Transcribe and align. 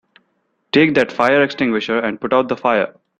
Take 0.71 0.95
that 0.95 1.11
fire 1.11 1.43
extinguisher 1.43 1.99
and 1.99 2.19
put 2.19 2.33
out 2.33 2.47
the 2.47 2.57
fire! 2.57 2.95